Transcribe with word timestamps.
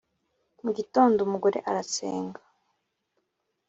mu 0.63 0.71
gitondo 0.77 1.19
umugore 1.23 1.59
arasenga 1.69 2.39